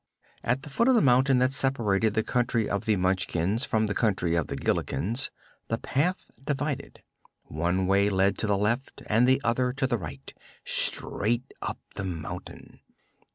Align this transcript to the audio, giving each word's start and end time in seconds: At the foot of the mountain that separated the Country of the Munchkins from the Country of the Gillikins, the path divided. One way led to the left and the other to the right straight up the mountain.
At 0.43 0.63
the 0.63 0.69
foot 0.71 0.87
of 0.87 0.95
the 0.95 1.01
mountain 1.03 1.37
that 1.37 1.53
separated 1.53 2.15
the 2.15 2.23
Country 2.23 2.67
of 2.67 2.85
the 2.85 2.95
Munchkins 2.95 3.63
from 3.63 3.85
the 3.85 3.93
Country 3.93 4.33
of 4.33 4.47
the 4.47 4.55
Gillikins, 4.55 5.29
the 5.67 5.77
path 5.77 6.25
divided. 6.43 7.03
One 7.43 7.85
way 7.85 8.09
led 8.09 8.39
to 8.39 8.47
the 8.47 8.57
left 8.57 9.03
and 9.05 9.27
the 9.27 9.39
other 9.43 9.71
to 9.73 9.85
the 9.85 9.99
right 9.99 10.33
straight 10.65 11.51
up 11.61 11.77
the 11.95 12.03
mountain. 12.05 12.79